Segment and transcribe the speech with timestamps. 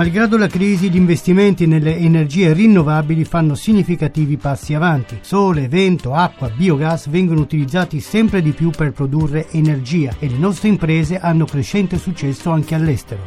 [0.00, 5.18] Malgrado la crisi, gli investimenti nelle energie rinnovabili fanno significativi passi avanti.
[5.20, 10.68] Sole, vento, acqua, biogas vengono utilizzati sempre di più per produrre energia e le nostre
[10.68, 13.26] imprese hanno crescente successo anche all'estero.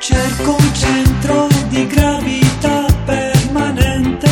[0.00, 4.28] Cerco un centro di gravità permanente.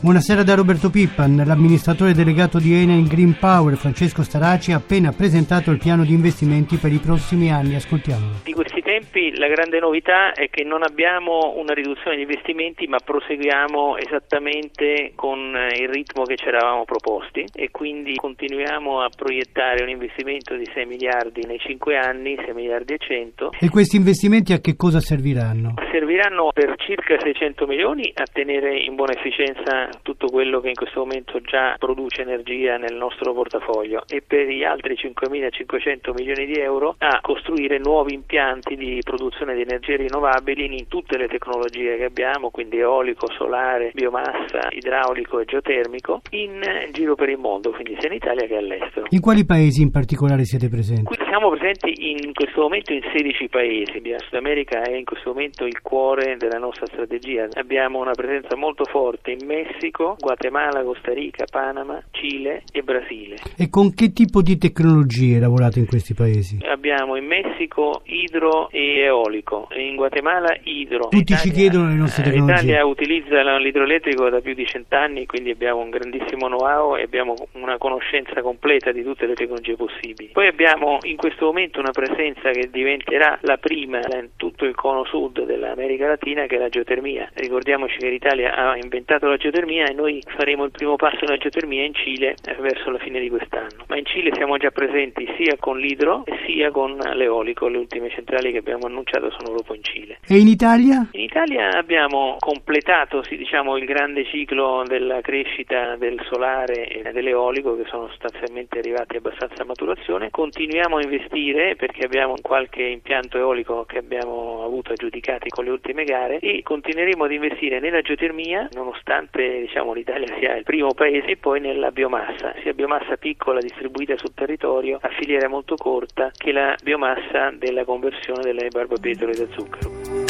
[0.00, 1.42] Buonasera da Roberto Pippan.
[1.44, 6.78] L'amministratore delegato di Enel Green Power, Francesco Staraci, ha appena presentato il piano di investimenti
[6.78, 7.74] per i prossimi anni.
[7.74, 8.36] Ascoltiamolo.
[8.44, 12.98] Di questi tempi la grande novità è che non abbiamo una riduzione di investimenti ma
[12.98, 19.90] proseguiamo esattamente con il ritmo che ci eravamo proposti e quindi continuiamo a proiettare un
[19.90, 23.50] investimento di 6 miliardi nei 5 anni, 6 miliardi e 100.
[23.60, 25.74] E questi investimenti a che cosa serviranno?
[25.92, 31.00] Serviranno per circa 600 milioni a tenere in buona efficienza tutto quello che in questo
[31.00, 36.94] momento già produce energia nel nostro portafoglio e per gli altri 5.500 milioni di euro
[36.98, 42.50] a costruire nuovi impianti di produzione di energie rinnovabili in tutte le tecnologie che abbiamo,
[42.50, 46.60] quindi eolico, solare, biomassa, idraulico e geotermico, in
[46.92, 49.06] giro per il mondo, quindi sia in Italia che all'estero.
[49.10, 51.04] In quali paesi in particolare siete presenti?
[51.04, 55.30] Qui siamo presenti in questo momento in 16 paesi, il Sud America è in questo
[55.30, 57.48] momento il cuore della nostra strategia.
[57.52, 63.36] Abbiamo una presenza molto forte in Messico, Guatemala, Costa Rica, Panama, Cile e Brasile.
[63.56, 66.58] E con che tipo di tecnologie lavorate in questi paesi?
[66.68, 71.08] Abbiamo in Messico idro e eolico, in Guatemala idro.
[71.08, 72.60] Tutti ci chiedono le nostre eh, tecnologie.
[72.60, 77.78] L'Italia utilizza l'idroelettrico da più di cent'anni, quindi abbiamo un grandissimo know-how e abbiamo una
[77.78, 80.30] conoscenza completa di tutte le tecnologie possibili.
[80.32, 85.04] Poi abbiamo in questo momento una presenza che diventerà la prima in tutto il cono
[85.04, 87.30] sud dell'America Latina che è la geotermia.
[87.34, 91.84] Ricordiamoci che l'Italia ha inventato la geotermia e noi faremo il primo passo della geotermia
[91.84, 93.84] in Cile verso la fine di quest'anno.
[93.88, 98.50] Ma in Cile siamo già presenti sia con l'idro sia con l'eolico, le ultime centrali
[98.52, 100.18] che abbiamo annunciato sono proprio in Cile.
[100.26, 101.08] E in Italia?
[101.12, 107.76] In Italia abbiamo completato sì, diciamo, il grande ciclo della crescita del solare e dell'eolico
[107.76, 110.30] che sono sostanzialmente arrivati abbastanza a maturazione.
[110.30, 116.04] Continuiamo a investire perché abbiamo qualche impianto eolico che abbiamo avuto aggiudicati con le ultime
[116.04, 121.36] gare e continueremo ad investire nella geotermia nonostante diciamo, l'Italia sia il primo paese e
[121.36, 126.74] poi nella biomassa, sia biomassa piccola distribuita sul territorio a filiera molto corta che la
[126.82, 130.29] biomassa della conversione delle barbabietole da zucchero.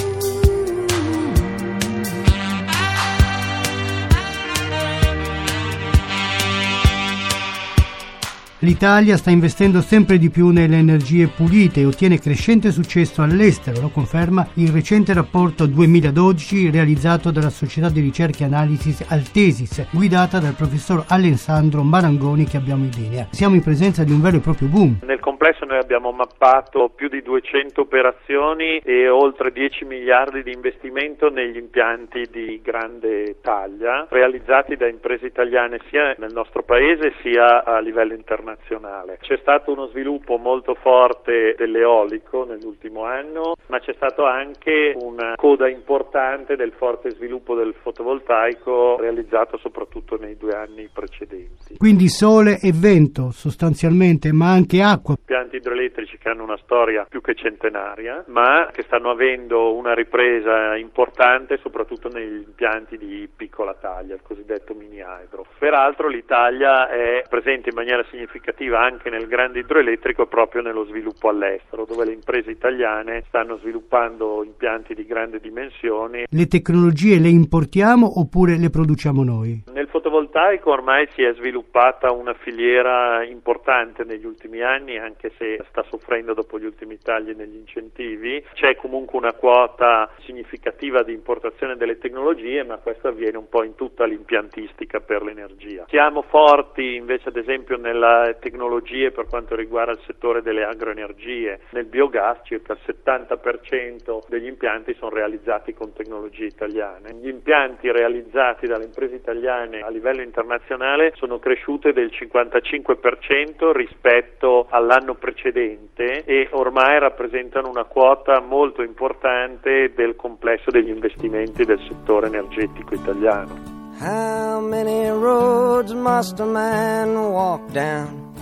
[8.63, 13.89] L'Italia sta investendo sempre di più nelle energie pulite e ottiene crescente successo all'estero, lo
[13.89, 20.53] conferma il recente rapporto 2012 realizzato dalla società di ricerca e analisi Altesis, guidata dal
[20.53, 23.29] professor Alessandro Marangoni che abbiamo in linea.
[23.31, 24.99] Siamo in presenza di un vero e proprio boom.
[25.07, 31.31] Nel complesso noi abbiamo mappato più di 200 operazioni e oltre 10 miliardi di investimento
[31.31, 37.81] negli impianti di grande taglia realizzati da imprese italiane sia nel nostro paese sia a
[37.81, 39.19] livello internazionale nazionale.
[39.21, 45.69] C'è stato uno sviluppo molto forte dell'eolico nell'ultimo anno, ma c'è stato anche una coda
[45.69, 51.77] importante del forte sviluppo del fotovoltaico realizzato soprattutto nei due anni precedenti.
[51.77, 55.17] Quindi sole e vento sostanzialmente, ma anche acqua.
[55.25, 60.77] Pianti idroelettrici che hanno una storia più che centenaria, ma che stanno avendo una ripresa
[60.77, 65.47] importante soprattutto negli impianti di piccola taglia, il cosiddetto mini hydro.
[65.59, 71.29] Peraltro l'Italia è presente in maniera significativa significativa anche nel grande idroelettrico proprio nello sviluppo
[71.29, 76.25] all'estero, dove le imprese italiane stanno sviluppando impianti di grandi dimensioni.
[76.29, 79.65] Le tecnologie le importiamo oppure le produciamo noi?
[79.73, 85.85] Nel fotovoltaico ormai si è sviluppata una filiera importante negli ultimi anni, anche se sta
[85.89, 88.43] soffrendo dopo gli ultimi tagli negli incentivi.
[88.55, 93.75] C'è comunque una quota significativa di importazione delle tecnologie, ma questo avviene un po' in
[93.75, 95.85] tutta l'impiantistica per l'energia.
[95.89, 101.61] Siamo forti invece ad esempio nella tecnologie per quanto riguarda il settore delle agroenergie.
[101.71, 107.15] Nel biogas circa il 70% degli impianti sono realizzati con tecnologie italiane.
[107.15, 115.15] Gli impianti realizzati dalle imprese italiane a livello internazionale sono cresciute del 55% rispetto all'anno
[115.15, 122.95] precedente e ormai rappresentano una quota molto importante del complesso degli investimenti del settore energetico
[122.95, 123.80] italiano.
[124.01, 128.33] How many roads must a man walk down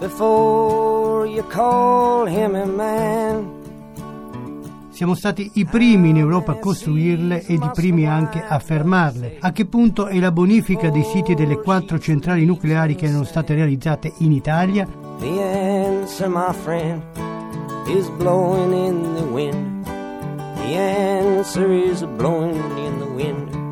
[0.00, 3.46] before you call him a man?
[4.88, 9.36] Siamo stati i primi in Europa a costruirle ed i primi anche a fermarle.
[9.40, 13.52] A che punto è la bonifica dei siti delle quattro centrali nucleari che erano state
[13.52, 14.88] realizzate in Italia?
[15.18, 17.02] The answer, my friend,
[17.86, 19.84] is blowing in the wind.
[19.84, 23.65] The answer is blowing in the wind.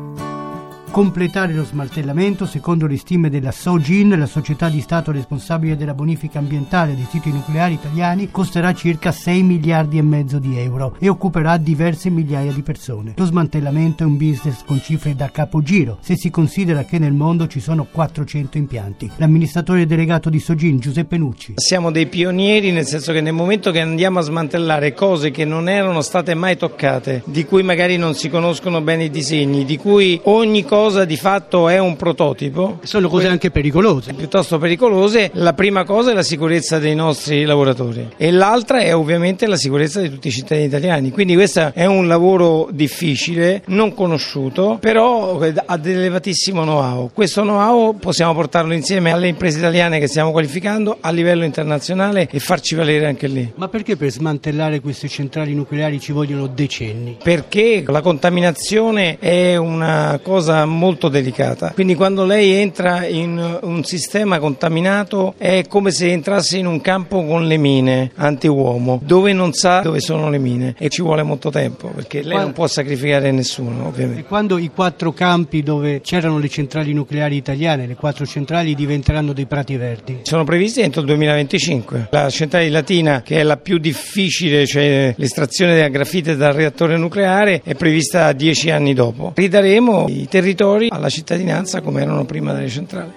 [0.95, 6.39] Completare lo smaltellamento, secondo le stime della Sogin, la società di Stato responsabile della bonifica
[6.39, 11.57] ambientale dei siti nucleari italiani, costerà circa 6 miliardi e mezzo di euro e occuperà
[11.57, 13.11] diverse migliaia di persone.
[13.17, 17.45] Lo smantellamento è un business con cifre da capogiro, se si considera che nel mondo
[17.47, 19.11] ci sono 400 impianti.
[19.17, 21.55] L'amministratore delegato di Sogin, Giuseppe Nucci.
[21.57, 25.67] Siamo dei pionieri nel senso che nel momento che andiamo a smantellare cose che non
[25.67, 30.21] erano state mai toccate, di cui magari non si conoscono bene i disegni, di cui
[30.23, 32.79] ogni cosa di fatto è un prototipo.
[32.83, 34.13] Sono cose anche pericolose.
[34.13, 39.47] Piuttosto pericolose, la prima cosa è la sicurezza dei nostri lavoratori e l'altra è ovviamente
[39.47, 41.11] la sicurezza di tutti i cittadini italiani.
[41.11, 47.09] Quindi questo è un lavoro difficile, non conosciuto, però ad elevatissimo know-how.
[47.13, 52.39] Questo know-how possiamo portarlo insieme alle imprese italiane che stiamo qualificando a livello internazionale e
[52.39, 53.51] farci valere anche lì.
[53.55, 57.17] Ma perché per smantellare queste centrali nucleari ci vogliono decenni?
[57.23, 61.71] Perché la contaminazione è una cosa molto delicata.
[61.71, 67.23] Quindi quando lei entra in un sistema contaminato è come se entrasse in un campo
[67.23, 71.49] con le mine anti-uomo, dove non sa dove sono le mine e ci vuole molto
[71.49, 74.21] tempo perché lei non può sacrificare nessuno, ovviamente.
[74.21, 79.33] E quando i quattro campi dove c'erano le centrali nucleari italiane, le quattro centrali diventeranno
[79.33, 80.19] dei prati verdi?
[80.23, 82.07] Sono previsti entro il 2025.
[82.11, 86.97] La centrale di Latina, che è la più difficile, cioè l'estrazione della grafite dal reattore
[86.97, 89.33] nucleare, è prevista dieci anni dopo.
[89.35, 90.54] Ridaremo i territori
[90.89, 93.11] alla cittadinanza come erano prima delle centrali.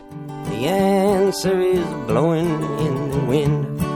[0.51, 2.49] The answer is blowing
[2.81, 3.88] in the wind.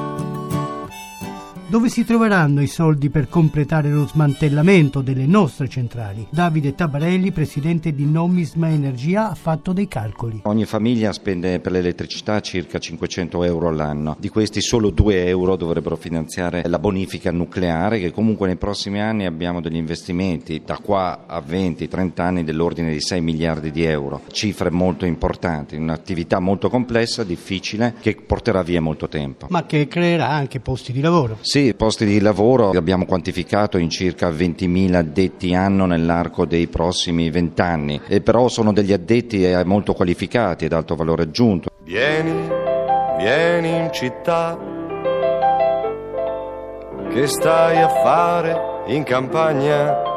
[1.72, 6.26] Dove si troveranno i soldi per completare lo smantellamento delle nostre centrali?
[6.28, 10.40] Davide Tabarelli, presidente di Nomisma Energia, ha fatto dei calcoli.
[10.42, 14.16] Ogni famiglia spende per l'elettricità circa 500 euro all'anno.
[14.18, 19.24] Di questi solo 2 euro dovrebbero finanziare la bonifica nucleare che comunque nei prossimi anni
[19.24, 24.20] abbiamo degli investimenti da qua a 20-30 anni dell'ordine di 6 miliardi di euro.
[24.30, 29.46] Cifre molto importanti, un'attività molto complessa, difficile, che porterà via molto tempo.
[29.48, 31.38] Ma che creerà anche posti di lavoro.
[31.40, 37.60] Sì, posti di lavoro abbiamo quantificato in circa 20.000 addetti anno nell'arco dei prossimi 20
[37.60, 41.70] anni, e però sono degli addetti eh, molto qualificati ed alto valore aggiunto.
[41.84, 42.48] Vieni,
[43.18, 44.58] vieni in città.
[47.10, 50.11] Che stai a fare in campagna?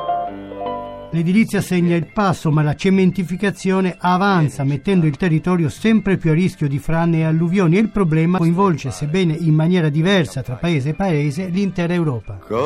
[1.15, 6.67] L'edilizia segna il passo, ma la cementificazione avanza, mettendo il territorio sempre più a rischio
[6.67, 10.93] di frane e alluvioni e il problema coinvolge, sebbene in maniera diversa tra paese e
[10.93, 12.37] paese, l'intera Europa.
[12.45, 12.65] Com'è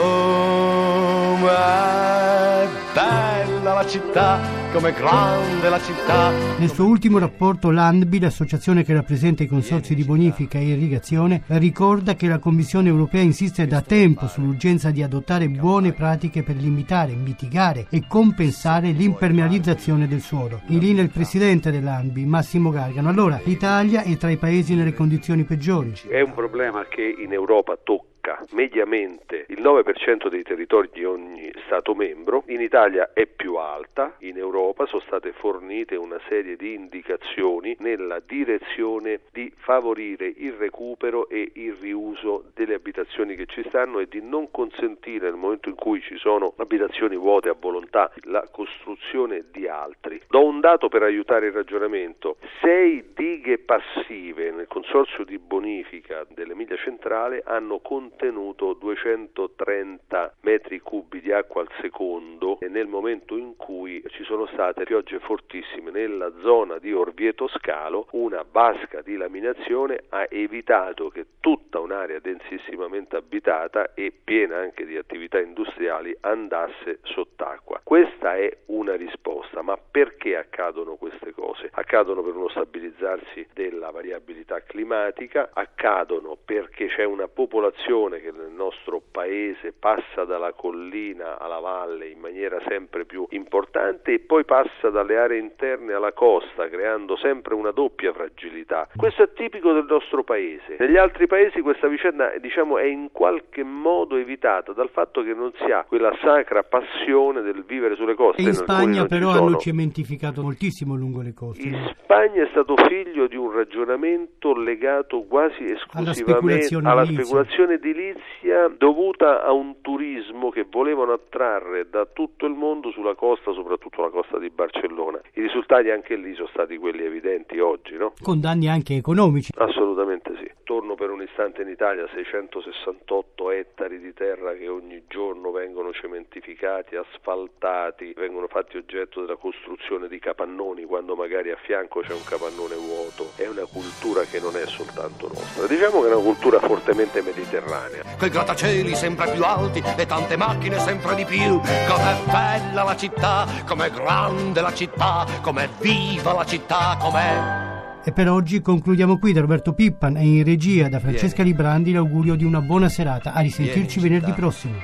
[3.59, 4.39] bella la città,
[4.71, 6.31] com'è grande la città.
[6.57, 12.15] Nel suo ultimo rapporto l'ANBI, l'associazione che rappresenta i consorzi di bonifica e irrigazione, ricorda
[12.15, 17.87] che la Commissione europea insiste da tempo sull'urgenza di adottare buone pratiche per limitare, mitigare
[17.89, 20.61] e compensare l'impermeabilizzazione del suolo.
[20.67, 23.09] In linea il presidente dell'ANBI, Massimo Gargano.
[23.09, 25.93] Allora, l'Italia è tra i paesi nelle condizioni peggiori.
[26.07, 28.07] È un problema che in Europa tocca
[28.51, 34.37] mediamente il 9% dei territori di ogni Stato membro, in Italia è più alta, in
[34.37, 41.51] Europa sono state fornite una serie di indicazioni nella direzione di favorire il recupero e
[41.53, 46.01] il riuso delle abitazioni che ci stanno e di non consentire nel momento in cui
[46.01, 50.21] ci sono abitazioni vuote a volontà la costruzione di altri.
[50.27, 53.03] Do un dato per aiutare il ragionamento, sei
[53.49, 61.61] dighe passive nel consorzio di bonifica dell'Emilia Centrale hanno contenuto 230 metri cubi di acqua
[61.61, 66.93] al secondo e nel momento in cui ci sono state piogge fortissime nella zona di
[66.93, 74.57] Orvieto Scalo una vasca di laminazione ha evitato che tutta un'area densissimamente abitata e piena
[74.57, 77.81] anche di attività industriali andasse sott'acqua.
[77.83, 81.69] Questa è una risposta, ma perché accadono queste cose?
[81.71, 89.01] Accadono per uno stabilizzarsi della variabilità climatica, accadono perché c'è una popolazione che nel nostro
[89.11, 95.17] paese passa dalla collina alla valle in maniera sempre più importante e poi passa dalle
[95.17, 98.87] aree interne alla costa, creando sempre una doppia fragilità.
[98.95, 100.77] Questo è tipico del nostro paese.
[100.79, 105.51] Negli altri paesi questa vicenda diciamo, è in qualche modo evitata dal fatto che non
[105.57, 108.41] si ha quella sacra passione del vivere sulle coste.
[108.41, 111.67] E in Spagna però hanno cementificato moltissimo lungo le coste.
[111.67, 117.73] In Spagna è stato figlio di un ragionamento legato quasi Alla esclusivamente speculazione alla speculazione
[117.75, 124.01] edilizia dovuta a un turismo che volevano attrarre da tutto il mondo sulla costa, soprattutto
[124.01, 125.21] la costa di Barcellona.
[125.35, 128.13] I risultati anche lì sono stati quelli evidenti oggi, no?
[128.21, 129.53] Con danni anche economici.
[129.55, 130.51] Assolutamente sì.
[130.69, 136.95] Torno per un istante in Italia, 668 ettari di terra che ogni giorno vengono cementificati,
[136.95, 142.75] asfaltati, vengono fatti oggetto della costruzione di capannoni quando magari a fianco c'è un capannone
[142.75, 143.31] vuoto.
[143.35, 148.03] È una cultura che non è soltanto nostra, diciamo che è una cultura fortemente mediterranea.
[148.15, 151.57] Quei grattacieli sempre più alti e tante macchine sempre di più.
[151.89, 157.58] Com'è bella la città, com'è grande la città, com'è viva la città, com'è...
[158.01, 162.35] E per oggi concludiamo qui da Roberto Pippan e in regia da Francesca Librandi l'augurio
[162.35, 163.33] di una buona serata.
[163.33, 164.75] A risentirci Vieni, venerdì prossimo.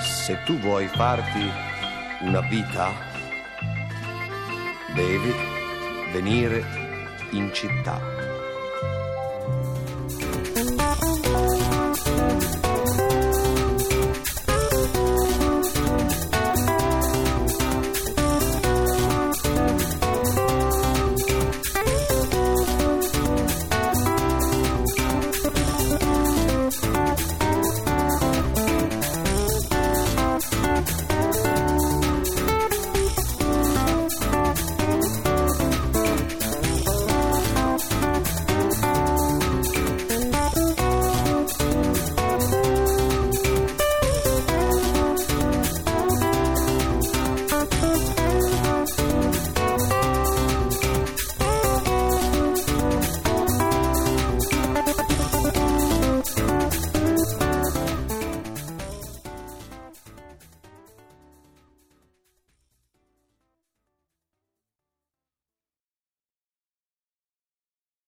[0.00, 1.40] Se tu vuoi farti
[2.22, 2.90] una vita,
[4.94, 5.32] devi
[6.12, 6.64] venire
[7.30, 8.27] in città.